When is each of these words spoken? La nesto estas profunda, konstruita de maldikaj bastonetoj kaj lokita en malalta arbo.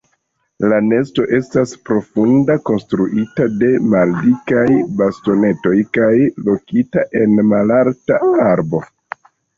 La 0.69 0.77
nesto 0.85 1.25
estas 1.39 1.73
profunda, 1.89 2.55
konstruita 2.69 3.47
de 3.65 3.69
maldikaj 3.95 4.65
bastonetoj 5.03 5.77
kaj 5.99 6.11
lokita 6.49 7.05
en 7.21 7.39
malalta 7.53 8.19
arbo. 8.49 8.83